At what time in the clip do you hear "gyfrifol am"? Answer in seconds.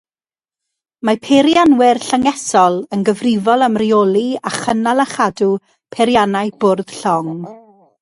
3.11-3.79